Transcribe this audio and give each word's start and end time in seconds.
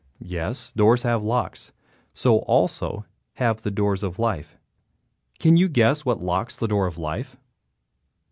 Yes, 0.25 0.71
doors 0.71 1.03
have 1.03 1.23
locks. 1.23 1.73
So 2.11 2.39
also 2.39 3.05
have 3.33 3.61
the 3.61 3.69
doors 3.69 4.01
of 4.01 4.17
life. 4.17 4.57
Can 5.37 5.57
you 5.57 5.67
guess 5.69 6.03
what 6.05 6.19
locks 6.23 6.55
the 6.55 6.67
door 6.67 6.87
of 6.87 6.97
life? 6.97 7.37